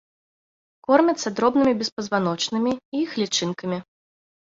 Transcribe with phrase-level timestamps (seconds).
[0.87, 3.77] Кормяцца дробнымі беспазваночнымі і іх лічынкамі.